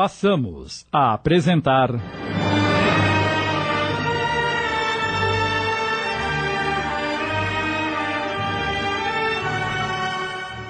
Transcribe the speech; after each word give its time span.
passamos 0.00 0.86
a 0.90 1.12
apresentar. 1.12 1.90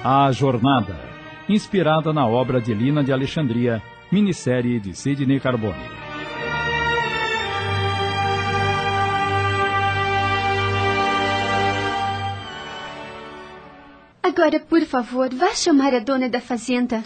A 0.03 0.29
Jornada, 0.33 0.99
inspirada 1.47 2.11
na 2.11 2.27
obra 2.27 2.59
de 2.59 2.73
Lina 2.73 3.01
de 3.01 3.13
Alexandria, 3.13 3.81
minissérie 4.11 4.81
de 4.81 4.93
Sidney 4.93 5.39
Carbone. 5.39 5.79
Agora, 14.21 14.59
por 14.59 14.81
favor, 14.81 15.33
vá 15.33 15.55
chamar 15.55 15.93
a 15.95 15.99
dona 15.99 16.27
da 16.27 16.41
fazenda. 16.41 17.01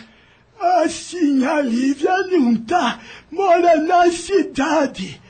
Assim, 0.60 1.46
a 1.46 1.62
Lívia 1.62 2.18
não 2.32 2.56
tá. 2.56 3.00
Mora 3.32 3.76
na 3.82 4.10
cidade. 4.12 5.22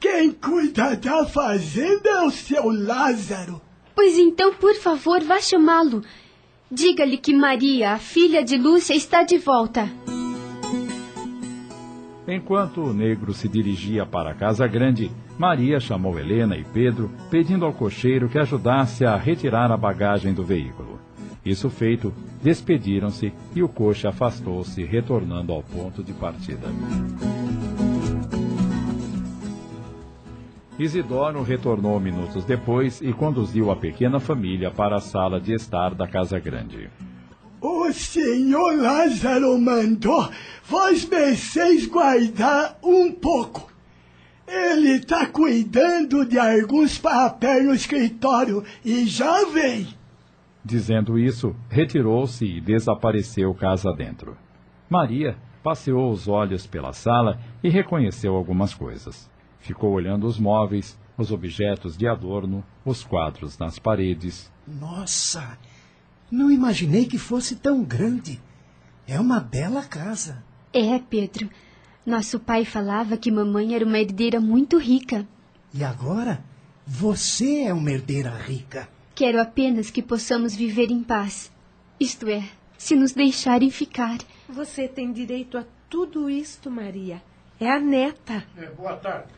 Quem 0.00 0.32
cuida 0.32 0.96
da 0.96 1.24
fazenda 1.24 2.10
é 2.10 2.22
o 2.22 2.30
seu 2.30 2.70
Lázaro. 2.70 3.60
Pois 3.94 4.18
então, 4.18 4.52
por 4.54 4.74
favor, 4.74 5.22
vá 5.22 5.40
chamá-lo. 5.40 6.02
Diga-lhe 6.70 7.16
que 7.16 7.32
Maria, 7.32 7.92
a 7.92 7.98
filha 7.98 8.42
de 8.42 8.58
Lúcia, 8.58 8.94
está 8.94 9.22
de 9.22 9.38
volta. 9.38 9.88
Enquanto 12.26 12.80
o 12.80 12.92
negro 12.92 13.34
se 13.34 13.48
dirigia 13.48 14.06
para 14.06 14.30
a 14.30 14.34
casa 14.34 14.66
grande, 14.66 15.10
Maria 15.38 15.78
chamou 15.78 16.18
Helena 16.18 16.56
e 16.56 16.64
Pedro, 16.64 17.10
pedindo 17.30 17.64
ao 17.64 17.72
cocheiro 17.72 18.28
que 18.28 18.38
ajudasse 18.38 19.04
a 19.04 19.16
retirar 19.16 19.70
a 19.70 19.76
bagagem 19.76 20.32
do 20.32 20.42
veículo. 20.42 21.03
Isso 21.44 21.68
feito, 21.68 22.12
despediram-se 22.42 23.32
e 23.54 23.62
o 23.62 23.68
coche 23.68 24.06
afastou-se, 24.06 24.82
retornando 24.82 25.52
ao 25.52 25.62
ponto 25.62 26.02
de 26.02 26.12
partida. 26.12 26.68
Isidoro 30.78 31.42
retornou 31.42 32.00
minutos 32.00 32.44
depois 32.44 33.00
e 33.00 33.12
conduziu 33.12 33.70
a 33.70 33.76
pequena 33.76 34.18
família 34.18 34.70
para 34.70 34.96
a 34.96 35.00
sala 35.00 35.40
de 35.40 35.52
estar 35.52 35.94
da 35.94 36.08
casa 36.08 36.38
grande. 36.38 36.90
O 37.60 37.92
senhor 37.92 38.76
Lázaro 38.76 39.58
mandou 39.58 40.28
vós 40.64 41.06
mercês 41.06 41.86
guardar 41.86 42.76
um 42.82 43.12
pouco. 43.12 43.72
Ele 44.46 44.96
está 44.96 45.26
cuidando 45.26 46.24
de 46.24 46.38
alguns 46.38 46.98
papéis 46.98 47.64
no 47.64 47.74
escritório 47.74 48.64
e 48.84 49.06
já 49.06 49.44
vem. 49.46 49.86
Dizendo 50.64 51.18
isso, 51.18 51.54
retirou-se 51.68 52.44
e 52.44 52.60
desapareceu 52.60 53.54
casa 53.54 53.92
dentro. 53.92 54.36
Maria 54.88 55.36
passeou 55.62 56.10
os 56.10 56.26
olhos 56.26 56.66
pela 56.66 56.92
sala 56.92 57.38
e 57.62 57.68
reconheceu 57.68 58.34
algumas 58.34 58.72
coisas. 58.72 59.30
Ficou 59.58 59.92
olhando 59.92 60.26
os 60.26 60.38
móveis, 60.38 60.98
os 61.16 61.30
objetos 61.30 61.96
de 61.96 62.06
adorno, 62.06 62.64
os 62.84 63.04
quadros 63.04 63.58
nas 63.58 63.78
paredes. 63.78 64.50
Nossa! 64.66 65.58
Não 66.30 66.50
imaginei 66.50 67.06
que 67.06 67.18
fosse 67.18 67.56
tão 67.56 67.84
grande. 67.84 68.40
É 69.06 69.20
uma 69.20 69.40
bela 69.40 69.82
casa. 69.82 70.42
É, 70.72 70.98
Pedro. 70.98 71.48
Nosso 72.04 72.40
pai 72.40 72.64
falava 72.64 73.16
que 73.16 73.30
mamãe 73.30 73.74
era 73.74 73.84
uma 73.84 73.98
herdeira 73.98 74.40
muito 74.40 74.78
rica. 74.78 75.26
E 75.72 75.84
agora, 75.84 76.42
você 76.86 77.64
é 77.64 77.72
uma 77.72 77.90
herdeira 77.90 78.30
rica. 78.30 78.88
Quero 79.14 79.40
apenas 79.40 79.92
que 79.92 80.02
possamos 80.02 80.56
viver 80.56 80.90
em 80.90 81.04
paz. 81.04 81.52
Isto 82.00 82.28
é, 82.28 82.42
se 82.76 82.96
nos 82.96 83.12
deixarem 83.12 83.70
ficar. 83.70 84.18
Você 84.48 84.88
tem 84.88 85.12
direito 85.12 85.56
a 85.56 85.64
tudo 85.88 86.28
isto, 86.28 86.68
Maria. 86.68 87.22
É 87.60 87.70
a 87.70 87.78
neta. 87.78 88.44
É, 88.58 88.66
boa 88.70 88.96
tarde. 88.96 89.32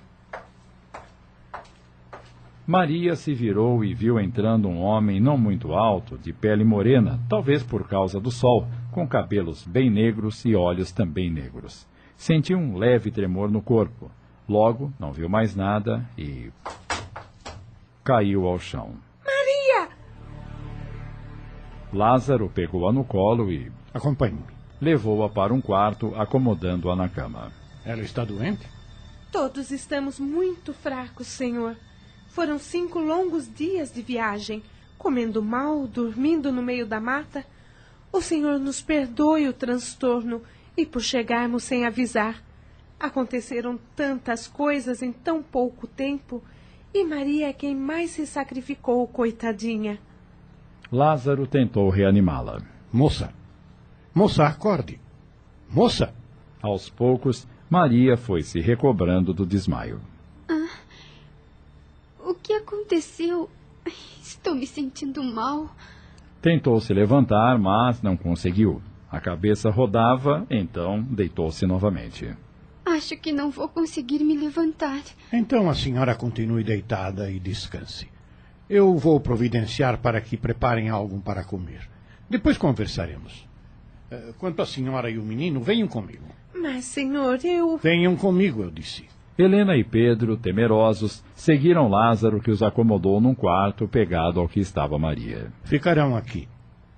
Maria 2.67 3.15
se 3.15 3.35
virou 3.35 3.85
e 3.85 3.93
viu 3.93 4.19
entrando 4.19 4.67
um 4.67 4.81
homem 4.81 5.21
não 5.21 5.37
muito 5.37 5.75
alto, 5.75 6.17
de 6.17 6.33
pele 6.33 6.65
morena, 6.65 7.21
talvez 7.29 7.63
por 7.63 7.87
causa 7.87 8.19
do 8.19 8.31
sol, 8.31 8.67
com 8.91 9.07
cabelos 9.07 9.65
bem 9.67 9.91
negros 9.91 10.43
e 10.47 10.57
olhos 10.57 10.91
também 10.91 11.31
negros. 11.31 11.87
Sentiu 12.17 12.57
um 12.57 12.79
leve 12.79 13.11
tremor 13.11 13.51
no 13.51 13.61
corpo. 13.61 14.11
Logo, 14.49 14.91
não 14.99 15.13
viu 15.13 15.29
mais 15.29 15.55
nada 15.55 16.09
e. 16.17 16.51
caiu 18.03 18.47
ao 18.47 18.59
chão. 18.59 19.06
Lázaro 21.97 22.51
pegou-a 22.51 22.93
no 22.93 23.05
colo 23.05 23.51
e. 23.51 23.73
Acompanhe-me. 23.95 24.45
levou-a 24.79 25.31
para 25.31 25.55
um 25.55 25.61
quarto, 25.63 26.15
acomodando-a 26.15 26.95
na 26.95 27.09
cama. 27.09 27.51
Ela 27.85 28.03
está 28.03 28.23
doente? 28.23 28.69
Todos 29.33 29.71
estamos 29.71 30.21
muito 30.21 30.75
fracos, 30.75 31.27
senhor. 31.27 31.75
Foram 32.29 32.59
cinco 32.59 32.99
longos 32.99 33.53
dias 33.53 33.91
de 33.91 34.03
viagem, 34.03 34.63
comendo 34.99 35.43
mal, 35.43 35.87
dormindo 35.87 36.53
no 36.53 36.63
meio 36.63 36.87
da 36.87 37.01
mata. 37.01 37.47
O 38.13 38.21
senhor 38.21 38.59
nos 38.59 38.83
perdoe 38.83 39.49
o 39.49 39.55
transtorno 39.55 40.43
e 40.77 40.85
por 40.85 41.01
chegarmos 41.01 41.65
sem 41.65 41.87
avisar. 41.87 42.43
Aconteceram 43.01 43.79
tantas 43.95 44.47
coisas 44.47 45.01
em 45.03 45.13
tão 45.13 45.43
pouco 45.43 45.87
tempo 45.87 46.43
e 46.93 47.05
Maria 47.05 47.49
é 47.49 47.53
quem 47.55 47.75
mais 47.75 48.11
se 48.11 48.27
sacrificou, 48.27 49.07
coitadinha. 49.07 49.99
Lázaro 50.97 51.47
tentou 51.47 51.91
reanimá-la. 51.91 52.63
Moça! 52.91 53.31
Moça, 54.15 54.47
acorde! 54.47 54.99
Moça! 55.69 56.15
Aos 56.63 56.89
poucos, 56.89 57.47
Maria 57.69 58.17
foi 58.17 58.43
se 58.43 58.61
recobrando 58.61 59.35
do 59.35 59.45
desmaio. 59.45 60.01
O 62.19 62.35
que 62.35 62.55
aconteceu? 62.55 63.51
Estou 64.23 64.55
me 64.55 64.67
sentindo 64.67 65.23
mal. 65.23 65.71
Tentou 66.41 66.81
se 66.81 66.95
levantar, 66.95 67.59
mas 67.59 68.01
não 68.01 68.17
conseguiu. 68.17 68.81
A 69.11 69.21
cabeça 69.21 69.69
rodava, 69.71 70.47
então 70.49 71.03
deitou-se 71.03 71.67
novamente. 71.67 72.35
Acho 72.87 73.19
que 73.19 73.33
não 73.33 73.51
vou 73.51 73.69
conseguir 73.69 74.25
me 74.25 74.35
levantar. 74.35 75.03
Então 75.31 75.69
a 75.69 75.75
senhora 75.75 76.15
continue 76.15 76.65
deitada 76.65 77.31
e 77.31 77.39
descanse. 77.39 78.16
Eu 78.69 78.97
vou 78.97 79.21
providenciar 79.21 79.99
para 79.99 80.21
que 80.21 80.37
preparem 80.37 80.89
algo 80.89 81.21
para 81.21 81.45
comer. 81.45 81.89
Depois 82.29 82.59
conversaremos. 82.59 83.47
Eh, 84.11 84.33
Quanto 84.39 84.63
à 84.63 84.67
senhora 84.67 85.09
e 85.09 85.19
o 85.19 85.23
menino, 85.23 85.61
venham 85.61 85.87
comigo. 85.87 86.27
Mas, 86.55 86.85
senhor, 86.85 87.39
eu. 87.45 87.79
Venham 87.79 88.17
comigo, 88.17 88.63
eu 88.63 88.71
disse. 88.71 89.05
Helena 89.39 89.77
e 89.77 89.85
Pedro, 89.85 90.37
temerosos, 90.37 91.23
seguiram 91.35 91.89
Lázaro, 91.89 92.41
que 92.41 92.51
os 92.51 92.63
acomodou 92.63 93.21
num 93.21 93.35
quarto 93.35 93.87
pegado 93.87 94.41
ao 94.41 94.49
que 94.49 94.61
estava 94.61 94.99
Maria. 94.99 95.53
Ficarão 95.65 96.17
aqui. 96.17 96.49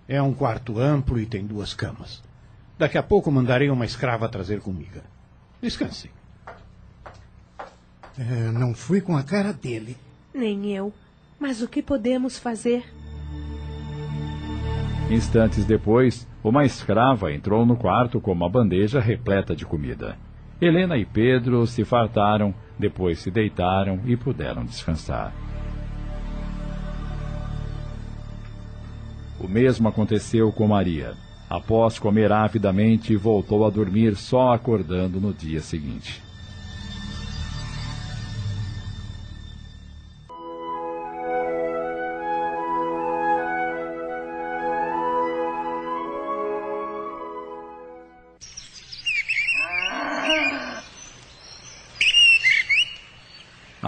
É 0.06 0.22
um 0.22 0.32
quarto 0.32 0.78
amplo 0.78 1.18
e 1.18 1.26
tem 1.26 1.44
duas 1.44 1.74
camas. 1.74 2.22
Daqui 2.78 2.96
a 2.96 3.02
pouco 3.02 3.30
mandarei 3.30 3.68
uma 3.68 3.84
escrava 3.84 4.28
trazer 4.28 4.60
comida. 4.60 5.02
Descansem. 5.60 6.10
É, 8.16 8.52
não 8.52 8.72
fui 8.72 9.00
com 9.00 9.16
a 9.16 9.22
cara 9.22 9.52
dele. 9.52 9.96
Nem 10.32 10.70
eu. 10.72 10.92
Mas 11.38 11.62
o 11.62 11.68
que 11.68 11.82
podemos 11.82 12.38
fazer? 12.38 12.84
Instantes 15.10 15.64
depois, 15.64 16.28
uma 16.42 16.64
escrava 16.64 17.32
entrou 17.32 17.64
no 17.64 17.76
quarto 17.76 18.20
com 18.20 18.32
uma 18.32 18.48
bandeja 18.48 19.00
repleta 19.00 19.54
de 19.54 19.64
comida. 19.64 20.16
Helena 20.60 20.96
e 20.98 21.06
Pedro 21.06 21.66
se 21.66 21.84
fartaram, 21.84 22.54
depois 22.78 23.20
se 23.20 23.30
deitaram 23.30 24.00
e 24.04 24.16
puderam 24.16 24.64
descansar. 24.64 25.32
O 29.40 29.46
mesmo 29.46 29.88
aconteceu 29.88 30.50
com 30.50 30.66
Maria. 30.66 31.14
Após 31.48 31.98
comer 31.98 32.32
avidamente, 32.32 33.16
voltou 33.16 33.64
a 33.64 33.70
dormir 33.70 34.16
só 34.16 34.52
acordando 34.52 35.20
no 35.20 35.32
dia 35.32 35.60
seguinte. 35.60 36.27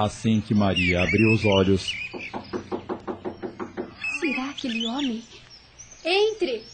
Assim 0.00 0.40
que 0.40 0.54
Maria 0.54 1.02
abriu 1.02 1.30
os 1.30 1.44
olhos, 1.44 1.92
Será 4.18 4.48
aquele 4.48 4.86
homem? 4.86 5.22
Entre! 6.02 6.64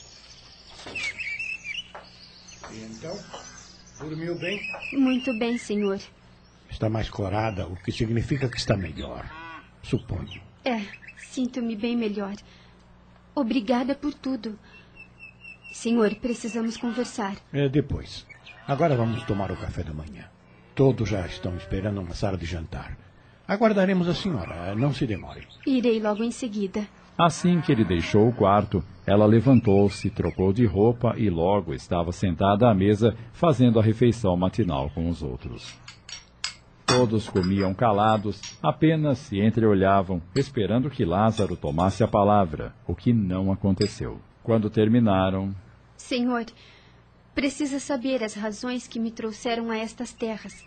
Então, 2.72 3.18
dormiu 3.98 4.38
bem? 4.38 4.60
Muito 4.92 5.36
bem, 5.40 5.58
senhor. 5.58 5.98
Está 6.70 6.88
mais 6.88 7.10
corada, 7.10 7.66
o 7.66 7.74
que 7.74 7.90
significa 7.90 8.48
que 8.48 8.58
está 8.58 8.76
melhor. 8.76 9.28
Suponho. 9.82 10.40
É, 10.64 10.82
sinto-me 11.16 11.74
bem 11.74 11.96
melhor. 11.96 12.36
Obrigada 13.34 13.96
por 13.96 14.14
tudo. 14.14 14.56
Senhor, 15.72 16.14
precisamos 16.14 16.76
conversar. 16.76 17.36
É 17.52 17.68
depois. 17.68 18.24
Agora 18.68 18.94
vamos 18.94 19.24
tomar 19.24 19.50
o 19.50 19.56
café 19.56 19.82
da 19.82 19.92
manhã. 19.92 20.30
Todos 20.76 21.08
já 21.08 21.26
estão 21.26 21.56
esperando 21.56 22.00
na 22.02 22.14
sala 22.14 22.38
de 22.38 22.46
jantar. 22.46 23.05
Aguardaremos 23.48 24.08
a 24.08 24.14
senhora, 24.14 24.74
não 24.74 24.92
se 24.92 25.06
demore. 25.06 25.46
Irei 25.66 26.00
logo 26.00 26.24
em 26.24 26.30
seguida. 26.30 26.86
Assim 27.16 27.60
que 27.60 27.72
ele 27.72 27.84
deixou 27.84 28.28
o 28.28 28.32
quarto, 28.32 28.84
ela 29.06 29.24
levantou-se, 29.24 30.10
trocou 30.10 30.52
de 30.52 30.66
roupa 30.66 31.14
e 31.16 31.30
logo 31.30 31.72
estava 31.72 32.12
sentada 32.12 32.68
à 32.68 32.74
mesa 32.74 33.16
fazendo 33.32 33.78
a 33.78 33.82
refeição 33.82 34.36
matinal 34.36 34.90
com 34.90 35.08
os 35.08 35.22
outros. 35.22 35.78
Todos 36.84 37.28
comiam 37.28 37.72
calados, 37.72 38.40
apenas 38.62 39.18
se 39.18 39.40
entreolhavam, 39.40 40.20
esperando 40.34 40.90
que 40.90 41.04
Lázaro 41.04 41.56
tomasse 41.56 42.04
a 42.04 42.08
palavra, 42.08 42.74
o 42.86 42.94
que 42.94 43.12
não 43.12 43.50
aconteceu. 43.50 44.20
Quando 44.42 44.70
terminaram. 44.70 45.54
Senhor, 45.96 46.44
precisa 47.34 47.80
saber 47.80 48.22
as 48.22 48.34
razões 48.34 48.86
que 48.86 49.00
me 49.00 49.10
trouxeram 49.10 49.70
a 49.70 49.76
estas 49.76 50.12
terras. 50.12 50.64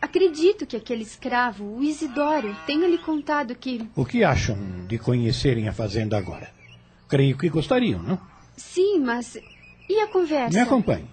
Acredito 0.00 0.66
que 0.66 0.76
aquele 0.76 1.02
escravo, 1.02 1.76
o 1.76 1.82
Isidoro, 1.82 2.56
tenha 2.66 2.88
lhe 2.88 2.98
contado 2.98 3.54
que. 3.54 3.86
O 3.94 4.04
que 4.04 4.24
acham 4.24 4.56
de 4.88 4.98
conhecerem 4.98 5.68
a 5.68 5.72
fazenda 5.72 6.16
agora? 6.16 6.50
Creio 7.08 7.36
que 7.36 7.48
gostariam, 7.50 8.02
não? 8.02 8.18
Sim, 8.56 9.00
mas. 9.00 9.36
E 9.88 10.00
a 10.00 10.06
conversa? 10.06 10.56
Me 10.56 10.60
acompanhe. 10.60 11.08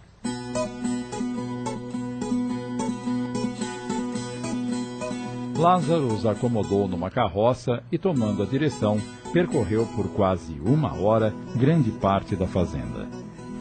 Lázaro 5.58 6.14
os 6.14 6.26
acomodou 6.26 6.88
numa 6.88 7.10
carroça 7.10 7.84
e, 7.92 7.98
tomando 7.98 8.44
a 8.44 8.46
direção, 8.46 9.02
percorreu 9.34 9.88
por 9.96 10.08
quase 10.10 10.54
uma 10.64 10.94
hora 10.94 11.34
grande 11.56 11.92
parte 11.92 12.36
da 12.36 12.48
fazenda. 12.48 13.08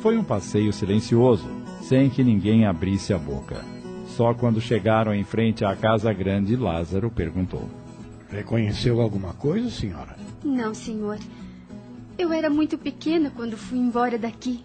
Foi 0.00 0.18
um 0.18 0.22
passeio 0.22 0.72
silencioso, 0.74 1.48
sem 1.80 2.10
que 2.10 2.22
ninguém 2.22 2.66
abrisse 2.66 3.14
a 3.14 3.18
boca. 3.18 3.64
Só 4.16 4.32
quando 4.32 4.62
chegaram 4.62 5.14
em 5.14 5.24
frente 5.24 5.62
à 5.62 5.76
casa 5.76 6.10
grande, 6.10 6.56
Lázaro 6.56 7.10
perguntou: 7.10 7.68
Reconheceu 8.30 9.02
alguma 9.02 9.34
coisa, 9.34 9.68
senhora? 9.68 10.16
Não, 10.42 10.72
senhor. 10.72 11.18
Eu 12.16 12.32
era 12.32 12.48
muito 12.48 12.78
pequena 12.78 13.30
quando 13.30 13.58
fui 13.58 13.76
embora 13.76 14.16
daqui. 14.16 14.64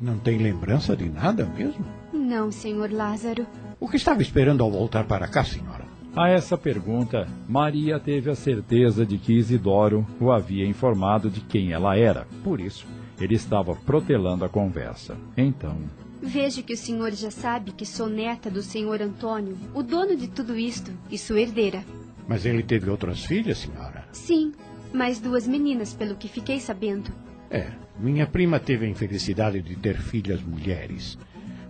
Não 0.00 0.18
tem 0.18 0.38
lembrança 0.38 0.96
de 0.96 1.08
nada 1.08 1.44
mesmo? 1.44 1.84
Não, 2.12 2.52
senhor 2.52 2.92
Lázaro. 2.92 3.44
O 3.80 3.88
que 3.88 3.96
estava 3.96 4.22
esperando 4.22 4.62
ao 4.62 4.70
voltar 4.70 5.04
para 5.04 5.26
cá, 5.26 5.42
senhora? 5.42 5.84
A 6.14 6.28
essa 6.28 6.56
pergunta, 6.56 7.26
Maria 7.48 7.98
teve 7.98 8.30
a 8.30 8.36
certeza 8.36 9.04
de 9.04 9.18
que 9.18 9.32
Isidoro 9.32 10.06
o 10.20 10.30
havia 10.30 10.64
informado 10.64 11.28
de 11.28 11.40
quem 11.40 11.72
ela 11.72 11.96
era. 11.96 12.24
Por 12.44 12.60
isso, 12.60 12.86
ele 13.20 13.34
estava 13.34 13.74
protelando 13.74 14.44
a 14.44 14.48
conversa. 14.48 15.16
Então. 15.36 15.76
Vejo 16.22 16.62
que 16.62 16.72
o 16.72 16.76
senhor 16.76 17.10
já 17.10 17.32
sabe 17.32 17.72
que 17.72 17.84
sou 17.84 18.08
neta 18.08 18.48
do 18.48 18.62
senhor 18.62 19.02
Antônio, 19.02 19.58
o 19.74 19.82
dono 19.82 20.16
de 20.16 20.28
tudo 20.28 20.56
isto, 20.56 20.92
e 21.10 21.18
sua 21.18 21.40
herdeira. 21.40 21.84
Mas 22.28 22.46
ele 22.46 22.62
teve 22.62 22.88
outras 22.88 23.24
filhas, 23.24 23.58
senhora? 23.58 24.06
Sim, 24.12 24.52
mais 24.94 25.18
duas 25.18 25.48
meninas, 25.48 25.92
pelo 25.92 26.14
que 26.14 26.28
fiquei 26.28 26.60
sabendo. 26.60 27.10
É, 27.50 27.72
minha 27.98 28.24
prima 28.24 28.60
teve 28.60 28.86
a 28.86 28.88
infelicidade 28.88 29.60
de 29.60 29.74
ter 29.74 29.98
filhas 29.98 30.40
mulheres. 30.40 31.18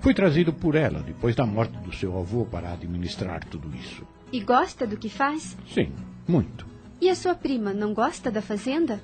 Fui 0.00 0.12
trazido 0.12 0.52
por 0.52 0.74
ela 0.74 1.00
depois 1.00 1.34
da 1.34 1.46
morte 1.46 1.78
do 1.78 1.94
seu 1.94 2.18
avô 2.18 2.44
para 2.44 2.74
administrar 2.74 3.42
tudo 3.44 3.74
isso. 3.74 4.06
E 4.30 4.40
gosta 4.40 4.86
do 4.86 4.98
que 4.98 5.08
faz? 5.08 5.56
Sim, 5.72 5.92
muito. 6.28 6.66
E 7.00 7.08
a 7.08 7.14
sua 7.14 7.34
prima 7.34 7.72
não 7.72 7.94
gosta 7.94 8.30
da 8.30 8.42
fazenda? 8.42 9.00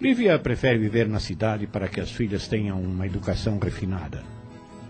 Lívia 0.00 0.38
prefere 0.38 0.78
viver 0.78 1.08
na 1.08 1.18
cidade 1.18 1.66
para 1.66 1.88
que 1.88 2.00
as 2.00 2.10
filhas 2.10 2.46
tenham 2.46 2.80
uma 2.80 3.04
educação 3.04 3.58
refinada. 3.58 4.35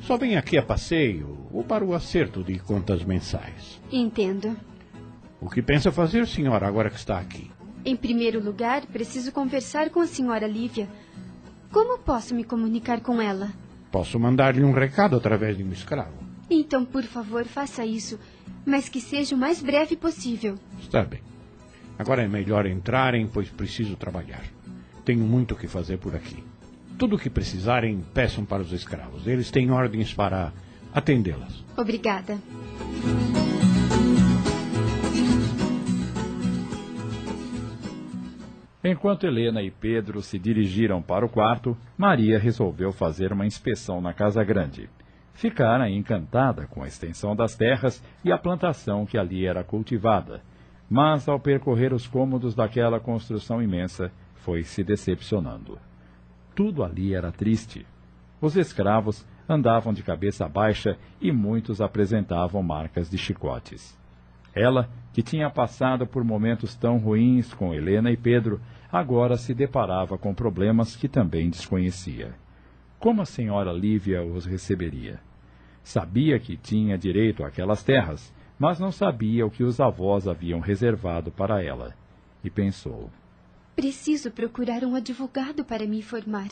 Só 0.06 0.16
vem 0.16 0.36
aqui 0.36 0.56
a 0.56 0.62
passeio 0.62 1.36
ou 1.52 1.64
para 1.64 1.84
o 1.84 1.92
acerto 1.92 2.40
de 2.44 2.60
contas 2.60 3.02
mensais. 3.02 3.80
Entendo. 3.90 4.56
O 5.40 5.50
que 5.50 5.60
pensa 5.60 5.90
fazer, 5.90 6.28
senhora, 6.28 6.64
agora 6.64 6.88
que 6.88 6.96
está 6.96 7.18
aqui? 7.18 7.50
Em 7.84 7.96
primeiro 7.96 8.40
lugar, 8.40 8.86
preciso 8.86 9.32
conversar 9.32 9.90
com 9.90 9.98
a 9.98 10.06
senhora 10.06 10.46
Lívia. 10.46 10.88
Como 11.72 11.98
posso 11.98 12.36
me 12.36 12.44
comunicar 12.44 13.00
com 13.00 13.20
ela? 13.20 13.50
Posso 13.90 14.16
mandar-lhe 14.20 14.62
um 14.62 14.70
recado 14.70 15.16
através 15.16 15.56
de 15.56 15.64
um 15.64 15.72
escravo. 15.72 16.14
Então, 16.48 16.84
por 16.84 17.02
favor, 17.02 17.44
faça 17.44 17.84
isso, 17.84 18.16
mas 18.64 18.88
que 18.88 19.00
seja 19.00 19.34
o 19.34 19.38
mais 19.38 19.60
breve 19.60 19.96
possível. 19.96 20.56
Está 20.78 21.02
bem. 21.02 21.20
Agora 21.98 22.22
é 22.22 22.28
melhor 22.28 22.64
entrarem, 22.66 23.26
pois 23.26 23.48
preciso 23.48 23.96
trabalhar. 23.96 24.44
Tenho 25.04 25.24
muito 25.24 25.54
o 25.54 25.56
que 25.56 25.66
fazer 25.66 25.98
por 25.98 26.14
aqui. 26.14 26.44
Tudo 26.98 27.16
o 27.16 27.18
que 27.18 27.28
precisarem, 27.28 28.02
peçam 28.14 28.44
para 28.44 28.62
os 28.62 28.72
escravos. 28.72 29.26
Eles 29.26 29.50
têm 29.50 29.70
ordens 29.70 30.14
para 30.14 30.52
atendê-las. 30.94 31.62
Obrigada. 31.76 32.38
Enquanto 38.82 39.26
Helena 39.26 39.62
e 39.62 39.70
Pedro 39.70 40.22
se 40.22 40.38
dirigiram 40.38 41.02
para 41.02 41.26
o 41.26 41.28
quarto, 41.28 41.76
Maria 41.98 42.38
resolveu 42.38 42.92
fazer 42.92 43.32
uma 43.32 43.44
inspeção 43.44 44.00
na 44.00 44.14
casa 44.14 44.42
grande. 44.44 44.88
Ficara 45.34 45.90
encantada 45.90 46.66
com 46.66 46.82
a 46.82 46.86
extensão 46.86 47.36
das 47.36 47.56
terras 47.56 48.02
e 48.24 48.32
a 48.32 48.38
plantação 48.38 49.04
que 49.04 49.18
ali 49.18 49.44
era 49.44 49.62
cultivada. 49.62 50.40
Mas, 50.88 51.28
ao 51.28 51.38
percorrer 51.38 51.92
os 51.92 52.06
cômodos 52.06 52.54
daquela 52.54 52.98
construção 53.00 53.60
imensa, 53.60 54.10
foi 54.36 54.62
se 54.62 54.82
decepcionando. 54.82 55.78
Tudo 56.56 56.82
ali 56.82 57.14
era 57.14 57.30
triste. 57.30 57.86
Os 58.40 58.56
escravos 58.56 59.26
andavam 59.46 59.92
de 59.92 60.02
cabeça 60.02 60.48
baixa 60.48 60.96
e 61.20 61.30
muitos 61.30 61.82
apresentavam 61.82 62.62
marcas 62.62 63.10
de 63.10 63.18
chicotes. 63.18 63.94
Ela, 64.54 64.88
que 65.12 65.22
tinha 65.22 65.50
passado 65.50 66.06
por 66.06 66.24
momentos 66.24 66.74
tão 66.74 66.96
ruins 66.96 67.52
com 67.52 67.74
Helena 67.74 68.10
e 68.10 68.16
Pedro, 68.16 68.58
agora 68.90 69.36
se 69.36 69.52
deparava 69.52 70.16
com 70.16 70.32
problemas 70.32 70.96
que 70.96 71.08
também 71.08 71.50
desconhecia. 71.50 72.32
Como 72.98 73.20
a 73.20 73.26
senhora 73.26 73.70
Lívia 73.70 74.24
os 74.24 74.46
receberia? 74.46 75.20
Sabia 75.84 76.38
que 76.38 76.56
tinha 76.56 76.96
direito 76.96 77.44
àquelas 77.44 77.84
terras, 77.84 78.34
mas 78.58 78.80
não 78.80 78.90
sabia 78.90 79.44
o 79.44 79.50
que 79.50 79.62
os 79.62 79.78
avós 79.78 80.26
haviam 80.26 80.60
reservado 80.60 81.30
para 81.30 81.62
ela. 81.62 81.94
E 82.42 82.48
pensou: 82.48 83.10
Preciso 83.76 84.30
procurar 84.30 84.82
um 84.84 84.94
advogado 84.94 85.62
para 85.62 85.86
me 85.86 85.98
informar. 85.98 86.48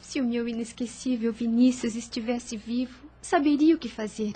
Se 0.00 0.20
o 0.20 0.24
meu 0.24 0.46
inesquecível 0.46 1.32
Vinícius 1.32 1.96
estivesse 1.96 2.58
vivo, 2.58 2.94
saberia 3.22 3.74
o 3.74 3.78
que 3.78 3.88
fazer. 3.88 4.34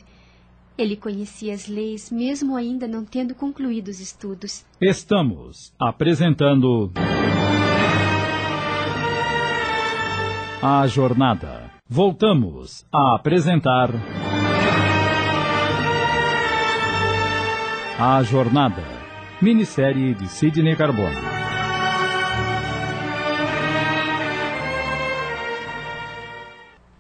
Ele 0.78 0.96
conhecia 0.96 1.52
as 1.52 1.68
leis, 1.68 2.10
mesmo 2.10 2.56
ainda 2.56 2.88
não 2.88 3.04
tendo 3.04 3.34
concluído 3.34 3.88
os 3.88 4.00
estudos. 4.00 4.64
Estamos 4.80 5.74
apresentando. 5.78 6.90
A 10.62 10.86
Jornada. 10.86 11.70
Voltamos 11.86 12.86
a 12.90 13.14
apresentar. 13.14 13.90
A 17.98 18.22
Jornada. 18.22 18.99
Minissérie 19.42 20.14
de 20.14 20.28
Sidney 20.28 20.76
Carbone. 20.76 21.16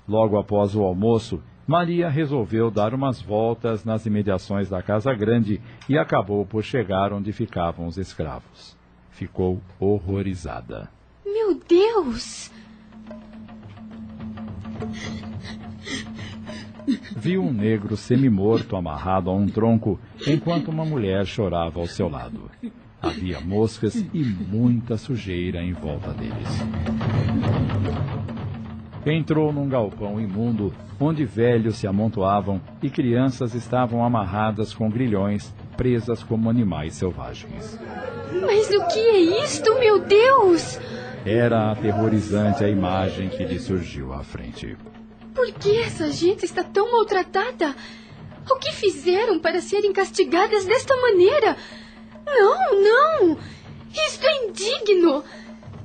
Logo 0.08 0.38
após 0.38 0.74
o 0.74 0.82
almoço, 0.82 1.42
Maria 1.66 2.08
resolveu 2.08 2.70
dar 2.70 2.94
umas 2.94 3.20
voltas 3.20 3.84
nas 3.84 4.06
imediações 4.06 4.70
da 4.70 4.82
casa 4.82 5.12
grande 5.12 5.60
e 5.86 5.98
acabou 5.98 6.46
por 6.46 6.64
chegar 6.64 7.12
onde 7.12 7.30
ficavam 7.30 7.86
os 7.86 7.98
escravos. 7.98 8.74
Ficou 9.10 9.60
horrorizada. 9.78 10.88
Meu 11.26 11.60
Deus! 11.68 12.50
Viu 17.16 17.42
um 17.42 17.52
negro 17.52 17.96
semimorto 17.96 18.76
amarrado 18.76 19.30
a 19.30 19.34
um 19.34 19.46
tronco 19.46 19.98
enquanto 20.26 20.68
uma 20.68 20.84
mulher 20.84 21.26
chorava 21.26 21.80
ao 21.80 21.86
seu 21.86 22.08
lado. 22.08 22.50
Havia 23.00 23.40
moscas 23.40 23.94
e 23.96 24.24
muita 24.24 24.96
sujeira 24.96 25.62
em 25.62 25.72
volta 25.72 26.12
deles. 26.12 26.48
Entrou 29.06 29.50
num 29.50 29.66
galpão 29.66 30.20
imundo, 30.20 30.74
onde 31.00 31.24
velhos 31.24 31.76
se 31.76 31.86
amontoavam 31.86 32.60
e 32.82 32.90
crianças 32.90 33.54
estavam 33.54 34.04
amarradas 34.04 34.74
com 34.74 34.90
grilhões, 34.90 35.54
presas 35.76 36.22
como 36.22 36.50
animais 36.50 36.94
selvagens. 36.94 37.78
Mas 38.42 38.68
o 38.68 38.86
que 38.88 38.98
é 38.98 39.44
isto, 39.44 39.74
meu 39.80 40.00
Deus? 40.00 40.78
Era 41.24 41.72
aterrorizante 41.72 42.62
a 42.62 42.68
imagem 42.68 43.30
que 43.30 43.44
lhe 43.44 43.58
surgiu 43.58 44.12
à 44.12 44.22
frente. 44.22 44.76
Por 45.34 45.52
que 45.52 45.80
essa 45.80 46.10
gente 46.10 46.44
está 46.44 46.64
tão 46.64 46.90
maltratada? 46.90 47.74
O 48.50 48.56
que 48.56 48.72
fizeram 48.72 49.38
para 49.38 49.60
serem 49.60 49.92
castigadas 49.92 50.64
desta 50.64 50.94
maneira? 50.96 51.56
Não, 52.26 52.82
não! 52.82 53.38
Isto 53.92 54.26
é 54.26 54.46
indigno! 54.46 55.22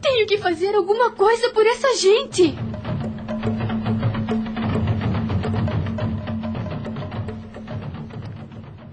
Tenho 0.02 0.28
que 0.28 0.38
fazer 0.38 0.76
alguma 0.76 1.12
coisa 1.12 1.52
por 1.52 1.66
essa 1.66 1.96
gente! 1.96 2.56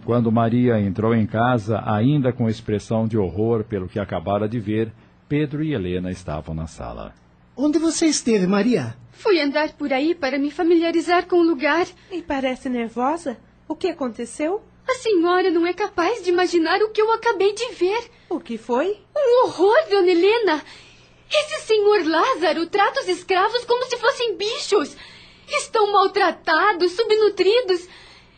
Quando 0.05 0.33
Maria 0.33 0.79
entrou 0.81 1.15
em 1.15 1.27
casa, 1.27 1.83
ainda 1.87 2.33
com 2.33 2.49
expressão 2.49 3.07
de 3.07 3.17
horror 3.17 3.65
pelo 3.65 3.89
que 3.89 3.99
acabara 3.99 4.49
de 4.49 4.59
ver, 4.59 4.93
Pedro 5.29 5.63
e 5.63 5.73
Helena 5.73 6.11
estavam 6.11 6.55
na 6.55 6.67
sala. 6.67 7.15
Onde 7.57 7.79
você 7.79 8.07
esteve, 8.07 8.47
Maria? 8.47 8.97
Fui 9.13 9.39
andar 9.41 9.73
por 9.75 9.93
aí 9.93 10.15
para 10.15 10.39
me 10.39 10.51
familiarizar 10.51 11.27
com 11.27 11.37
o 11.37 11.43
lugar. 11.43 11.87
E 12.11 12.23
parece 12.23 12.69
nervosa? 12.69 13.37
O 13.69 13.77
que 13.77 13.89
aconteceu? 13.89 14.63
A 14.89 14.95
senhora 14.95 15.51
não 15.51 15.67
é 15.67 15.73
capaz 15.73 16.23
de 16.23 16.31
imaginar 16.31 16.81
o 16.83 16.91
que 16.91 17.01
eu 17.01 17.13
acabei 17.13 17.53
de 17.53 17.73
ver. 17.73 18.11
O 18.29 18.41
que 18.41 18.57
foi? 18.57 18.99
Um 19.17 19.45
horror, 19.45 19.77
dona 19.91 20.11
Helena! 20.11 20.63
Esse 21.31 21.67
senhor 21.67 22.07
Lázaro 22.07 22.67
trata 22.67 23.01
os 23.01 23.09
escravos 23.09 23.65
como 23.65 23.85
se 23.85 23.97
fossem 23.97 24.37
bichos. 24.37 24.97
Estão 25.49 25.93
maltratados, 25.93 26.93
subnutridos. 26.93 27.87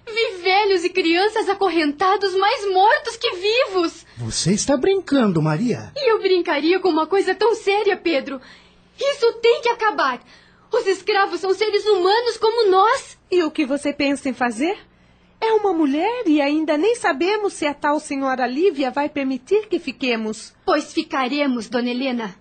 Vi 0.07 0.43
velhos 0.43 0.85
e 0.85 0.91
crianças 0.91 1.49
acorrentados 1.49 2.35
mais 2.35 2.71
mortos 2.71 3.17
que 3.17 3.31
vivos. 3.37 4.05
Você 4.19 4.53
está 4.53 4.77
brincando, 4.77 5.41
Maria. 5.41 5.93
E 5.97 6.11
eu 6.13 6.21
brincaria 6.21 6.79
com 6.79 6.89
uma 6.89 7.07
coisa 7.07 7.35
tão 7.35 7.55
séria, 7.55 7.97
Pedro. 7.97 8.41
Isso 8.99 9.33
tem 9.35 9.61
que 9.63 9.69
acabar. 9.69 10.21
Os 10.73 10.87
escravos 10.87 11.41
são 11.41 11.55
seres 11.55 11.85
humanos 11.85 12.37
como 12.37 12.71
nós. 12.71 13.19
E 13.31 13.43
o 13.43 13.51
que 13.51 13.65
você 13.65 13.93
pensa 13.93 14.29
em 14.29 14.35
fazer? 14.35 14.79
É 15.41 15.53
uma 15.53 15.73
mulher 15.73 16.25
e 16.27 16.41
ainda 16.41 16.79
nem 16.79 16.95
sabemos 16.95 17.53
se 17.53 17.67
a 17.67 17.75
tal 17.75 18.01
senhora 18.01 18.47
Lívia 18.47 18.91
vai 18.91 19.09
permitir 19.09 19.67
que 19.69 19.79
fiquemos. 19.79 20.55
Pois 20.65 20.93
ficaremos, 20.93 21.69
dona 21.69 21.91
Helena. 21.91 22.35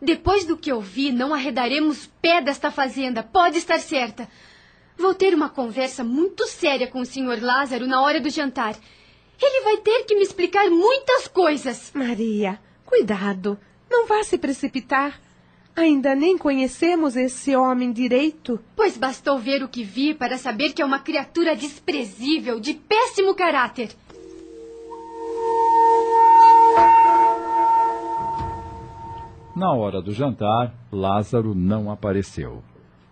Depois 0.00 0.44
do 0.44 0.56
que 0.56 0.70
eu 0.70 0.80
vi, 0.80 1.12
não 1.12 1.32
arredaremos 1.32 2.10
pé 2.20 2.42
desta 2.42 2.70
fazenda, 2.70 3.22
pode 3.22 3.56
estar 3.56 3.78
certa. 3.78 4.28
Vou 4.98 5.14
ter 5.14 5.32
uma 5.32 5.48
conversa 5.48 6.02
muito 6.02 6.46
séria 6.46 6.88
com 6.88 7.00
o 7.00 7.06
senhor 7.06 7.40
Lázaro 7.40 7.86
na 7.86 8.02
hora 8.02 8.20
do 8.20 8.28
jantar. 8.28 8.76
Ele 9.40 9.64
vai 9.64 9.76
ter 9.78 10.04
que 10.04 10.16
me 10.16 10.22
explicar 10.22 10.68
muitas 10.68 11.28
coisas. 11.28 11.90
Maria, 11.94 12.60
cuidado. 12.84 13.58
Não 13.88 14.06
vá 14.06 14.22
se 14.24 14.36
precipitar. 14.36 15.21
Ainda 15.74 16.14
nem 16.14 16.36
conhecemos 16.36 17.16
esse 17.16 17.56
homem 17.56 17.92
direito. 17.92 18.60
Pois 18.76 18.98
bastou 18.98 19.38
ver 19.38 19.62
o 19.62 19.68
que 19.68 19.82
vi 19.82 20.12
para 20.12 20.36
saber 20.36 20.72
que 20.72 20.82
é 20.82 20.84
uma 20.84 20.98
criatura 20.98 21.56
desprezível, 21.56 22.60
de 22.60 22.74
péssimo 22.74 23.34
caráter. 23.34 23.90
Na 29.56 29.72
hora 29.72 30.02
do 30.02 30.12
jantar, 30.12 30.74
Lázaro 30.90 31.54
não 31.54 31.90
apareceu. 31.90 32.62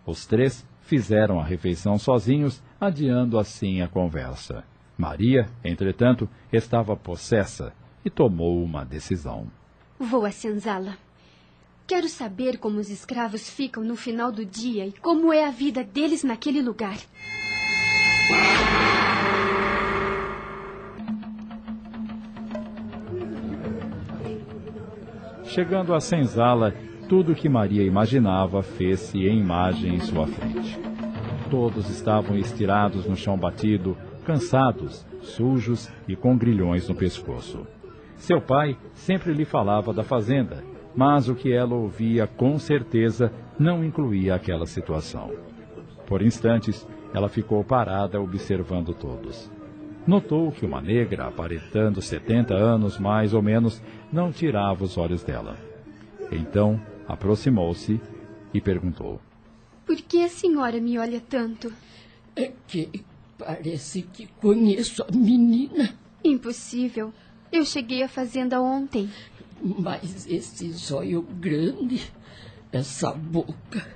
Os 0.05 0.27
três 0.27 0.67
fizeram 0.83 1.39
a 1.39 1.45
refeição 1.45 1.99
sozinhos, 1.99 2.63
adiando 2.81 3.39
assim 3.39 3.81
a 3.81 3.89
conversa. 3.89 4.65
Maria, 4.99 5.47
entretanto, 5.65 6.29
estava 6.53 6.97
possessa 6.97 7.73
e 8.05 8.11
tomou 8.11 8.63
uma 8.63 8.85
decisão. 8.85 9.47
Vou 9.99 10.25
à 10.25 10.31
senzala. 10.31 10.97
Quero 11.91 12.09
saber 12.09 12.59
como 12.59 12.79
os 12.79 12.89
escravos 12.89 13.51
ficam 13.51 13.83
no 13.83 13.97
final 13.97 14.31
do 14.31 14.45
dia 14.45 14.87
e 14.87 14.93
como 14.93 15.33
é 15.33 15.45
a 15.45 15.51
vida 15.51 15.83
deles 15.83 16.23
naquele 16.23 16.63
lugar. 16.63 16.97
Chegando 25.43 25.93
à 25.93 26.01
senzala, 26.01 26.73
tudo 27.09 27.33
o 27.33 27.35
que 27.35 27.49
Maria 27.49 27.83
imaginava 27.83 28.63
fez-se 28.63 29.19
em 29.27 29.41
imagem 29.41 29.97
em 29.97 30.01
sua 30.01 30.29
frente. 30.29 30.79
Todos 31.51 31.91
estavam 31.91 32.39
estirados 32.39 33.05
no 33.05 33.17
chão 33.17 33.37
batido, 33.37 33.99
cansados, 34.25 35.05
sujos 35.23 35.91
e 36.07 36.15
com 36.15 36.39
grilhões 36.39 36.89
no 36.89 36.95
pescoço. 36.95 37.67
Seu 38.17 38.41
pai 38.41 38.79
sempre 38.95 39.33
lhe 39.33 39.45
falava 39.45 39.93
da 39.93 40.05
fazenda, 40.05 40.70
mas 40.95 41.29
o 41.29 41.35
que 41.35 41.53
ela 41.53 41.75
ouvia 41.75 42.27
com 42.27 42.59
certeza 42.59 43.33
não 43.59 43.85
incluía 43.85 44.35
aquela 44.35 44.67
situação. 44.67 45.31
Por 46.07 46.23
instantes, 46.23 46.87
ela 47.15 47.29
ficou 47.29 47.63
parada 47.63 48.21
observando 48.21 48.95
todos. 48.95 49.51
Notou 50.07 50.51
que 50.51 50.65
uma 50.65 50.81
negra, 50.81 51.27
aparentando 51.27 52.01
setenta 52.01 52.55
anos 52.55 52.99
mais 52.99 53.35
ou 53.35 53.43
menos, 53.43 53.83
não 54.13 54.33
tirava 54.33 54.85
os 54.85 54.97
olhos 54.97 55.23
dela. 55.23 55.57
Então, 56.33 56.81
aproximou-se 57.07 58.01
e 58.53 58.61
perguntou: 58.61 59.21
Por 59.87 59.97
que 59.97 60.25
a 60.25 60.29
senhora 60.29 60.81
me 60.81 60.99
olha 60.99 61.21
tanto? 61.21 61.73
É 62.35 62.53
que 62.67 63.05
parece 63.39 64.03
que 64.03 64.27
conheço 64.41 65.03
a 65.03 65.15
menina. 65.15 65.95
Impossível. 66.25 67.13
Eu 67.53 67.65
cheguei 67.65 68.03
à 68.03 68.09
fazenda 68.09 68.61
ontem. 68.61 69.11
Mas 69.63 70.27
esse 70.27 70.73
zóio 70.73 71.23
grande, 71.23 72.01
essa 72.73 73.13
boca, 73.13 73.87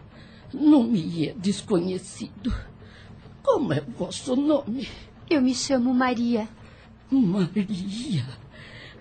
não 0.52 0.84
me 0.84 1.28
é 1.28 1.32
desconhecido. 1.32 2.54
Como 3.42 3.72
é 3.72 3.80
vosso 3.80 4.36
nome? 4.36 4.88
Eu 5.28 5.40
me 5.40 5.54
chamo 5.54 5.94
Maria. 5.94 6.48
Maria. 7.10 8.24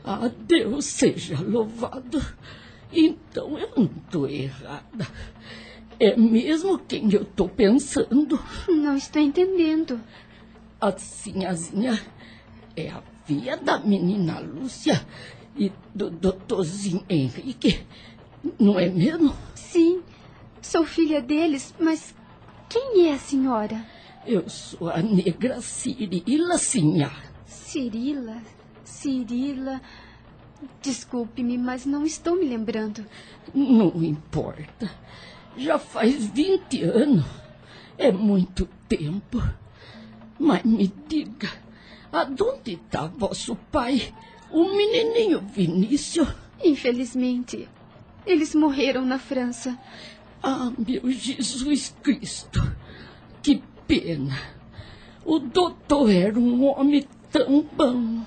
Ah, 0.03 0.29
Deus 0.47 0.85
seja 0.85 1.39
louvado. 1.41 2.21
Então 2.91 3.57
eu 3.57 3.69
não 3.75 3.85
estou 3.85 4.27
errada. 4.27 5.07
É 5.99 6.15
mesmo 6.15 6.79
quem 6.79 7.11
eu 7.11 7.23
estou 7.23 7.49
pensando. 7.49 8.39
Não 8.67 8.95
estou 8.95 9.21
entendendo. 9.21 9.99
A 10.79 10.91
sinhazinha 10.97 11.99
é 12.75 12.89
a 12.89 13.01
filha 13.25 13.55
da 13.55 13.79
menina 13.79 14.39
Lúcia 14.39 15.05
e 15.55 15.71
do 15.93 16.09
doutorzinho 16.09 17.05
Henrique, 17.09 17.85
não 18.59 18.79
é 18.79 18.89
mesmo? 18.89 19.33
Sim, 19.55 20.01
sou 20.61 20.85
filha 20.85 21.21
deles, 21.21 21.73
mas 21.79 22.15
quem 22.69 23.07
é 23.07 23.13
a 23.13 23.19
senhora? 23.19 23.85
Eu 24.25 24.47
sou 24.49 24.89
a 24.89 25.01
negra 25.01 25.61
Cirila, 25.61 26.57
sinha. 26.57 27.11
Cirila? 27.45 28.41
Cirila? 28.83 29.81
Desculpe-me, 30.81 31.57
mas 31.57 31.85
não 31.85 32.05
estou 32.05 32.35
me 32.35 32.45
lembrando. 32.45 33.05
Não 33.53 34.03
importa. 34.03 34.89
Já 35.57 35.77
faz 35.77 36.25
20 36.27 36.83
anos. 36.83 37.25
É 37.97 38.11
muito 38.11 38.67
tempo. 38.87 39.43
Mas 40.39 40.63
me 40.63 40.91
diga, 41.07 41.49
aonde 42.11 42.73
está 42.73 43.07
vosso 43.07 43.55
pai? 43.71 44.13
O 44.53 44.65
menininho 44.65 45.41
Vinícius? 45.41 46.27
Infelizmente, 46.63 47.67
eles 48.23 48.53
morreram 48.53 49.03
na 49.03 49.17
França. 49.17 49.75
Ah, 50.43 50.71
meu 50.77 51.09
Jesus 51.09 51.95
Cristo, 52.03 52.61
que 53.41 53.63
pena. 53.87 54.37
O 55.25 55.39
doutor 55.39 56.11
era 56.11 56.39
um 56.39 56.65
homem 56.65 57.03
tão 57.31 57.63
bom. 57.63 58.23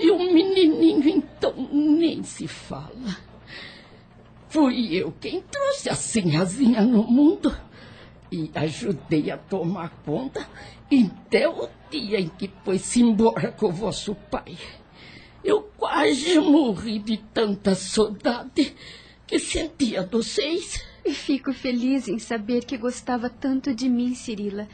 E 0.00 0.10
o 0.10 0.18
menininho, 0.18 1.08
então, 1.08 1.54
nem 1.72 2.24
se 2.24 2.48
fala. 2.48 3.16
Fui 4.48 4.92
eu 4.92 5.12
quem 5.20 5.40
trouxe 5.40 5.88
a 5.88 5.94
sinhazinha 5.94 6.82
no 6.82 7.04
mundo 7.04 7.56
e 8.30 8.50
ajudei 8.56 9.30
a 9.30 9.38
tomar 9.38 9.90
conta 10.04 10.48
até 10.90 11.48
o 11.48 11.68
dia 11.90 12.18
em 12.18 12.28
que 12.28 12.50
foi-se 12.64 13.02
embora 13.02 13.52
com 13.52 13.66
o 13.66 13.72
vosso 13.72 14.16
pai. 14.16 14.56
Eu 15.44 15.62
quase 15.76 16.38
morri 16.40 16.98
de 16.98 17.18
tanta 17.18 17.74
saudade 17.74 18.74
que 19.26 19.38
sentia 19.38 20.02
vocês. 20.02 20.82
Fico 21.06 21.52
feliz 21.52 22.08
em 22.08 22.18
saber 22.18 22.64
que 22.64 22.78
gostava 22.78 23.28
tanto 23.28 23.74
de 23.74 23.88
mim, 23.88 24.14
Cirila. 24.14 24.66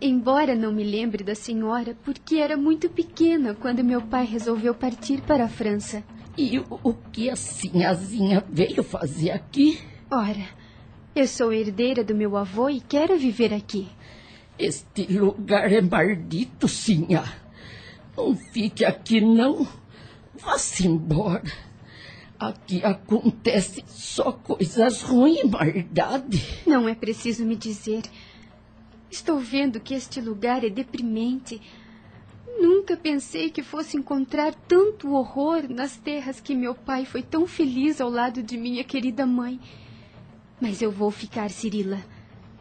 Embora 0.00 0.54
não 0.54 0.72
me 0.72 0.84
lembre 0.84 1.24
da 1.24 1.34
senhora, 1.34 1.96
porque 2.04 2.36
era 2.36 2.56
muito 2.56 2.88
pequena 2.88 3.54
quando 3.54 3.82
meu 3.82 4.00
pai 4.00 4.24
resolveu 4.24 4.72
partir 4.72 5.20
para 5.22 5.44
a 5.44 5.48
França. 5.48 6.04
E 6.36 6.60
o, 6.60 6.78
o 6.84 6.94
que 6.94 7.28
a 7.28 7.34
sinhazinha 7.34 8.44
veio 8.48 8.84
fazer 8.84 9.32
aqui? 9.32 9.80
Ora, 10.08 10.46
eu 11.16 11.26
sou 11.26 11.52
herdeira 11.52 12.04
do 12.04 12.14
meu 12.14 12.36
avô 12.36 12.70
e 12.70 12.80
quero 12.80 13.18
viver 13.18 13.52
aqui. 13.52 13.88
Este 14.56 15.04
lugar 15.06 15.72
é 15.72 15.80
maldito, 15.80 16.68
sinha. 16.68 17.24
Não 18.16 18.36
fique 18.36 18.84
aqui, 18.84 19.20
não. 19.20 19.66
Vá-se 20.38 20.86
embora. 20.86 21.42
Aqui 22.38 22.84
acontece 22.84 23.84
só 23.88 24.30
coisas 24.30 25.02
ruins, 25.02 25.42
maldade. 25.42 26.62
Não 26.66 26.88
é 26.88 26.94
preciso 26.94 27.44
me 27.44 27.56
dizer. 27.56 28.02
Estou 29.10 29.38
vendo 29.38 29.80
que 29.80 29.94
este 29.94 30.20
lugar 30.20 30.64
é 30.64 30.70
deprimente. 30.70 31.60
Nunca 32.60 32.96
pensei 32.96 33.50
que 33.50 33.62
fosse 33.62 33.96
encontrar 33.96 34.54
tanto 34.54 35.12
horror 35.12 35.64
nas 35.68 35.96
terras 35.96 36.40
que 36.40 36.54
meu 36.54 36.74
pai 36.74 37.04
foi 37.04 37.22
tão 37.22 37.46
feliz 37.46 38.00
ao 38.00 38.08
lado 38.08 38.42
de 38.42 38.56
minha 38.56 38.84
querida 38.84 39.26
mãe. 39.26 39.58
Mas 40.60 40.80
eu 40.80 40.90
vou 40.90 41.10
ficar, 41.10 41.50
Cirila. 41.50 41.98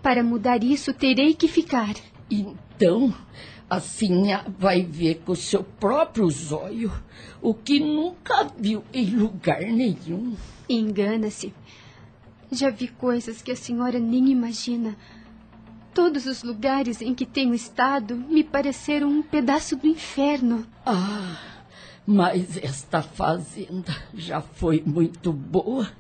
Para 0.01 0.24
mudar 0.24 0.63
isso, 0.63 0.93
terei 0.93 1.34
que 1.34 1.48
ficar. 1.48 1.93
Então, 2.29 3.13
Assim 3.69 4.27
vai 4.57 4.81
ver 4.81 5.24
com 5.25 5.34
o 5.34 5.36
seu 5.36 5.62
próprio 5.62 6.29
zóio 6.31 6.89
o 7.41 7.53
que 7.53 7.81
nunca 7.81 8.50
viu 8.57 8.81
em 8.93 9.10
lugar 9.10 9.60
nenhum. 9.60 10.38
Engana-se. 10.69 11.53
Já 12.50 12.69
vi 12.69 12.88
coisas 12.88 13.41
que 13.41 13.51
a 13.51 13.57
senhora 13.57 14.00
nem 14.00 14.29
imagina. 14.29 14.96
Todos 15.93 16.25
os 16.27 16.43
lugares 16.43 17.01
em 17.01 17.13
que 17.13 17.25
tenho 17.25 17.53
estado 17.53 18.15
me 18.15 18.41
pareceram 18.41 19.10
um 19.10 19.22
pedaço 19.22 19.75
do 19.75 19.86
inferno. 19.86 20.65
Ah, 20.86 21.38
mas 22.05 22.55
esta 22.55 23.01
fazenda 23.01 23.93
já 24.13 24.39
foi 24.39 24.81
muito 24.86 25.34
boa. 25.34 25.91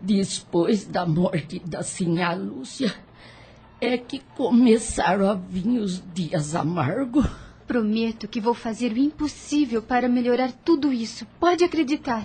Depois 0.00 0.86
da 0.86 1.04
morte 1.04 1.58
da 1.58 1.82
sinhá 1.82 2.32
Lúcia, 2.32 2.94
é 3.80 3.96
que 3.96 4.20
começaram 4.36 5.28
a 5.28 5.34
vir 5.34 5.78
os 5.78 6.02
dias 6.12 6.54
amargos. 6.54 7.26
Prometo 7.66 8.28
que 8.28 8.40
vou 8.40 8.52
fazer 8.52 8.92
o 8.92 8.98
impossível 8.98 9.80
para 9.80 10.08
melhorar 10.08 10.52
tudo 10.52 10.92
isso. 10.92 11.26
Pode 11.38 11.64
acreditar. 11.64 12.24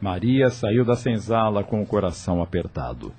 Maria 0.00 0.50
saiu 0.50 0.84
da 0.84 0.96
senzala 0.96 1.62
com 1.62 1.82
o 1.82 1.86
coração 1.86 2.42
apertado. 2.42 3.12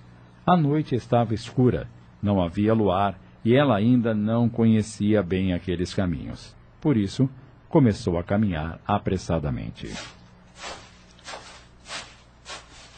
A 0.45 0.55
noite 0.55 0.93
estava 0.93 1.33
escura, 1.33 1.87
não 2.21 2.41
havia 2.41 2.73
luar 2.73 3.19
e 3.43 3.55
ela 3.55 3.75
ainda 3.75 4.13
não 4.13 4.49
conhecia 4.49 5.23
bem 5.23 5.53
aqueles 5.53 5.93
caminhos. 5.93 6.55
Por 6.81 6.97
isso, 6.97 7.29
começou 7.69 8.17
a 8.19 8.23
caminhar 8.23 8.79
apressadamente. 8.85 9.91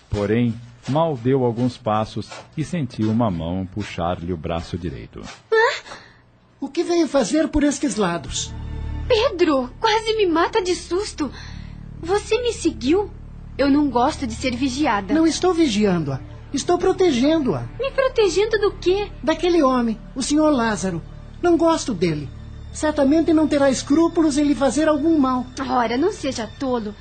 Porém, 0.10 0.54
mal 0.88 1.18
deu 1.18 1.44
alguns 1.44 1.78
passos 1.78 2.30
e 2.56 2.64
sentiu 2.64 3.12
uma 3.12 3.30
mão 3.30 3.66
puxar-lhe 3.66 4.34
o 4.34 4.38
braço 4.38 4.78
direito. 4.78 5.22
O 6.60 6.68
que 6.68 6.84
veio 6.84 7.08
fazer 7.08 7.48
por 7.50 7.64
estes 7.64 7.96
lados? 7.96 8.52
Pedro, 9.08 9.70
quase 9.80 10.16
me 10.16 10.26
mata 10.26 10.62
de 10.62 10.76
susto. 10.76 11.32
Você 12.02 12.42
me 12.42 12.52
seguiu? 12.52 13.12
Eu 13.58 13.70
não 13.70 13.90
gosto 13.90 14.28
de 14.28 14.34
ser 14.34 14.56
vigiada. 14.56 15.14
Não 15.14 15.26
estou 15.26 15.54
vigiando-a. 15.54 16.20
Estou 16.54 16.78
protegendo-a. 16.78 17.64
Me 17.80 17.92
protegendo 17.92 18.58
do 18.60 18.72
quê? 18.74 19.10
Daquele 19.22 19.62
homem, 19.62 20.00
o 20.16 20.22
senhor 20.24 20.50
Lázaro. 20.52 21.02
Não 21.42 21.58
gosto 21.58 21.94
dele. 21.94 22.30
Certamente 22.72 23.34
não 23.34 23.48
terá 23.48 23.70
escrúpulos 23.70 24.38
em 24.38 24.44
lhe 24.44 24.56
fazer 24.56 24.88
algum 24.88 25.18
mal. 25.18 25.46
Ora, 25.68 25.98
não 25.98 26.12
seja 26.12 26.50
tolo. 26.60 26.94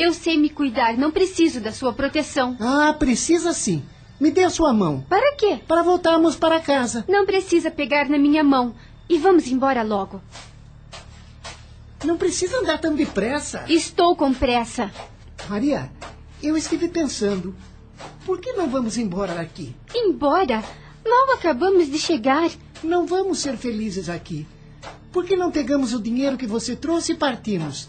Eu 0.00 0.14
sei 0.14 0.38
me 0.38 0.48
cuidar, 0.48 0.96
não 0.96 1.10
preciso 1.10 1.60
da 1.60 1.72
sua 1.72 1.92
proteção. 1.92 2.56
Ah, 2.58 2.90
precisa 2.98 3.52
sim. 3.52 3.84
Me 4.18 4.30
dê 4.30 4.44
a 4.44 4.48
sua 4.48 4.72
mão. 4.72 5.04
Para 5.06 5.36
quê? 5.36 5.60
Para 5.68 5.82
voltarmos 5.82 6.36
para 6.36 6.58
casa. 6.58 7.04
Não 7.06 7.26
precisa 7.26 7.70
pegar 7.70 8.08
na 8.08 8.18
minha 8.18 8.42
mão. 8.42 8.74
E 9.10 9.18
vamos 9.18 9.46
embora 9.48 9.82
logo. 9.82 10.22
Não 12.02 12.16
precisa 12.16 12.60
andar 12.60 12.78
tão 12.78 12.94
depressa. 12.94 13.66
Estou 13.68 14.16
com 14.16 14.32
pressa. 14.32 14.90
Maria, 15.50 15.92
eu 16.42 16.56
estive 16.56 16.88
pensando. 16.88 17.54
Por 18.24 18.40
que 18.40 18.54
não 18.54 18.70
vamos 18.70 18.96
embora 18.96 19.34
daqui? 19.34 19.76
Embora? 19.94 20.64
Mal 21.06 21.34
acabamos 21.34 21.90
de 21.90 21.98
chegar. 21.98 22.50
Não 22.82 23.06
vamos 23.06 23.40
ser 23.40 23.58
felizes 23.58 24.08
aqui. 24.08 24.46
Por 25.12 25.26
que 25.26 25.36
não 25.36 25.50
pegamos 25.50 25.92
o 25.92 26.00
dinheiro 26.00 26.38
que 26.38 26.46
você 26.46 26.74
trouxe 26.74 27.12
e 27.12 27.16
partimos? 27.16 27.86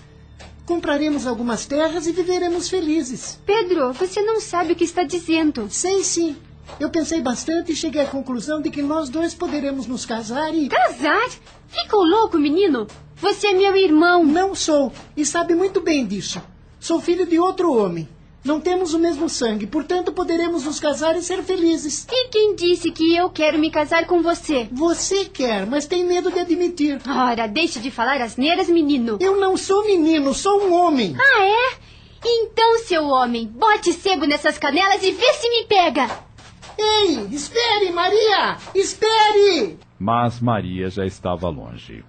Compraremos 0.65 1.27
algumas 1.27 1.65
terras 1.65 2.07
e 2.07 2.11
viveremos 2.11 2.69
felizes. 2.69 3.39
Pedro, 3.45 3.93
você 3.93 4.21
não 4.21 4.39
sabe 4.39 4.73
o 4.73 4.75
que 4.75 4.83
está 4.83 5.03
dizendo. 5.03 5.67
Sei 5.69 6.03
sim. 6.03 6.35
Eu 6.79 6.89
pensei 6.89 7.21
bastante 7.21 7.71
e 7.71 7.75
cheguei 7.75 8.01
à 8.01 8.05
conclusão 8.05 8.61
de 8.61 8.69
que 8.69 8.81
nós 8.81 9.09
dois 9.09 9.33
poderemos 9.33 9.87
nos 9.87 10.05
casar 10.05 10.53
e. 10.53 10.69
Casar? 10.69 11.29
Ficou 11.67 12.05
louco, 12.05 12.37
menino? 12.37 12.87
Você 13.17 13.47
é 13.47 13.53
meu 13.53 13.75
irmão. 13.75 14.23
Não 14.23 14.55
sou, 14.55 14.91
e 15.15 15.25
sabe 15.25 15.55
muito 15.55 15.81
bem 15.81 16.05
disso. 16.05 16.41
Sou 16.79 16.99
filho 16.99 17.25
de 17.25 17.39
outro 17.39 17.73
homem. 17.73 18.07
Não 18.43 18.59
temos 18.59 18.93
o 18.95 18.99
mesmo 18.99 19.29
sangue, 19.29 19.67
portanto 19.67 20.11
poderemos 20.11 20.65
nos 20.65 20.79
casar 20.79 21.15
e 21.15 21.21
ser 21.21 21.43
felizes. 21.43 22.07
E 22.11 22.27
quem 22.29 22.55
disse 22.55 22.91
que 22.91 23.15
eu 23.15 23.29
quero 23.29 23.59
me 23.59 23.69
casar 23.69 24.07
com 24.07 24.23
você? 24.23 24.67
Você 24.71 25.25
quer, 25.25 25.67
mas 25.67 25.85
tem 25.85 26.03
medo 26.03 26.31
de 26.31 26.39
admitir. 26.39 26.99
Ora, 27.07 27.47
deixe 27.47 27.79
de 27.79 27.91
falar 27.91 28.19
asneiras, 28.19 28.67
menino. 28.67 29.17
Eu 29.19 29.37
não 29.37 29.55
sou 29.55 29.85
menino, 29.85 30.33
sou 30.33 30.59
um 30.63 30.73
homem. 30.73 31.15
Ah, 31.19 31.45
é? 31.45 31.77
Então, 32.25 32.79
seu 32.79 33.05
homem, 33.05 33.47
bote 33.47 33.93
cego 33.93 34.25
nessas 34.25 34.57
canelas 34.57 35.03
e 35.03 35.11
vê 35.11 35.33
se 35.33 35.49
me 35.49 35.65
pega. 35.65 36.09
Ei, 36.77 37.27
espere, 37.31 37.91
Maria! 37.91 38.57
Espere! 38.73 39.77
Mas 39.99 40.39
Maria 40.39 40.89
já 40.89 41.05
estava 41.05 41.47
longe. 41.49 42.03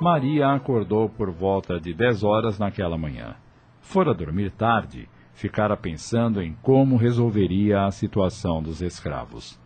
Maria 0.00 0.50
acordou 0.50 1.08
por 1.08 1.28
volta 1.28 1.80
de 1.80 1.92
dez 1.92 2.22
horas 2.22 2.56
naquela 2.56 2.96
manhã. 2.96 3.34
Fora 3.80 4.14
dormir 4.14 4.52
tarde, 4.52 5.08
ficara 5.34 5.76
pensando 5.76 6.40
em 6.40 6.56
como 6.62 6.96
resolveria 6.96 7.84
a 7.84 7.90
situação 7.90 8.62
dos 8.62 8.80
escravos. 8.80 9.58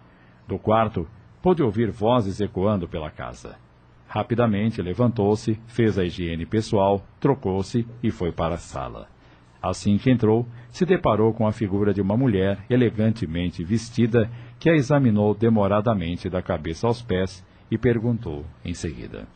Do 0.48 0.58
quarto, 0.58 1.06
pôde 1.42 1.62
ouvir 1.62 1.90
vozes 1.90 2.40
ecoando 2.40 2.88
pela 2.88 3.10
casa. 3.10 3.56
Rapidamente 4.08 4.80
levantou-se, 4.80 5.60
fez 5.66 5.98
a 5.98 6.04
higiene 6.04 6.46
pessoal, 6.46 7.02
trocou-se 7.20 7.86
e 8.02 8.10
foi 8.10 8.32
para 8.32 8.54
a 8.54 8.58
sala. 8.58 9.08
Assim 9.60 9.98
que 9.98 10.10
entrou, 10.10 10.46
se 10.70 10.86
deparou 10.86 11.34
com 11.34 11.46
a 11.46 11.52
figura 11.52 11.92
de 11.92 12.00
uma 12.00 12.16
mulher 12.16 12.64
elegantemente 12.70 13.62
vestida 13.62 14.30
que 14.58 14.70
a 14.70 14.74
examinou 14.74 15.34
demoradamente 15.34 16.30
da 16.30 16.40
cabeça 16.40 16.86
aos 16.86 17.02
pés 17.02 17.44
e 17.70 17.76
perguntou 17.76 18.46
em 18.64 18.72
seguida. 18.72 19.26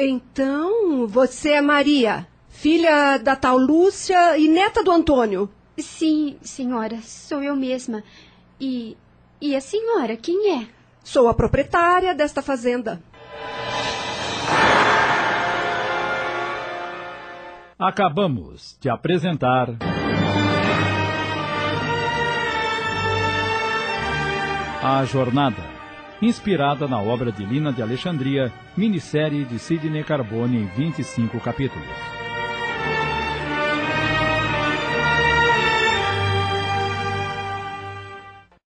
Então, 0.00 1.08
você 1.08 1.54
é 1.54 1.60
Maria, 1.60 2.24
filha 2.48 3.18
da 3.18 3.34
tal 3.34 3.58
Lúcia 3.58 4.38
e 4.38 4.46
neta 4.46 4.84
do 4.84 4.92
Antônio? 4.92 5.50
Sim, 5.76 6.36
senhora, 6.40 6.98
sou 7.02 7.42
eu 7.42 7.56
mesma. 7.56 8.04
E. 8.60 8.96
E 9.40 9.56
a 9.56 9.60
senhora, 9.60 10.16
quem 10.16 10.60
é? 10.60 10.68
Sou 11.02 11.26
a 11.26 11.34
proprietária 11.34 12.14
desta 12.14 12.40
fazenda. 12.40 13.02
Acabamos 17.76 18.78
de 18.80 18.88
apresentar. 18.88 19.68
A 24.80 25.04
Jornada 25.04 25.77
inspirada 26.20 26.86
na 26.88 27.00
obra 27.00 27.30
de 27.30 27.44
Lina 27.44 27.72
de 27.72 27.82
Alexandria, 27.82 28.52
minissérie 28.76 29.44
de 29.44 29.58
Sidney 29.58 30.04
Carbone 30.04 30.58
em 30.58 30.66
25 30.66 31.40
capítulos. 31.40 32.17